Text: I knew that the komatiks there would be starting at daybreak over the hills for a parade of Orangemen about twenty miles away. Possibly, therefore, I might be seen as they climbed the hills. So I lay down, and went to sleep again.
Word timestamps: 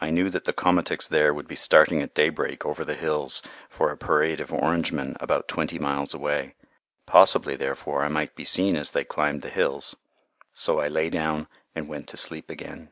I 0.00 0.10
knew 0.10 0.30
that 0.30 0.46
the 0.46 0.52
komatiks 0.52 1.06
there 1.06 1.32
would 1.32 1.46
be 1.46 1.54
starting 1.54 2.02
at 2.02 2.12
daybreak 2.16 2.66
over 2.66 2.84
the 2.84 2.96
hills 2.96 3.40
for 3.68 3.92
a 3.92 3.96
parade 3.96 4.40
of 4.40 4.52
Orangemen 4.52 5.16
about 5.20 5.46
twenty 5.46 5.78
miles 5.78 6.12
away. 6.12 6.56
Possibly, 7.06 7.54
therefore, 7.54 8.02
I 8.02 8.08
might 8.08 8.34
be 8.34 8.44
seen 8.44 8.74
as 8.74 8.90
they 8.90 9.04
climbed 9.04 9.42
the 9.42 9.48
hills. 9.48 9.94
So 10.52 10.80
I 10.80 10.88
lay 10.88 11.08
down, 11.08 11.46
and 11.72 11.86
went 11.86 12.08
to 12.08 12.16
sleep 12.16 12.50
again. 12.50 12.88